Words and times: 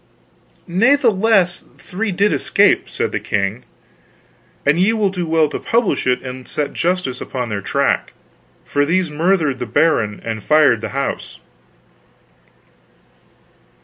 "Natheless, 0.67 1.63
three 1.77 2.11
did 2.11 2.33
escape," 2.33 2.89
said 2.89 3.11
the 3.11 3.19
king, 3.19 3.65
"and 4.65 4.79
ye 4.79 4.93
will 4.93 5.11
do 5.11 5.27
well 5.27 5.47
to 5.49 5.59
publish 5.59 6.07
it 6.07 6.23
and 6.23 6.47
set 6.47 6.73
justice 6.73 7.21
upon 7.21 7.49
their 7.49 7.61
track, 7.61 8.11
for 8.65 8.83
these 8.83 9.11
murthered 9.11 9.59
the 9.59 9.67
baron 9.67 10.19
and 10.25 10.41
fired 10.41 10.81
the 10.81 10.89
house." 10.89 11.37